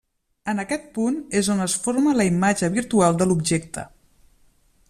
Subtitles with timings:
[0.53, 3.89] En aquest punt és on es forma la imatge virtual de l'objecte.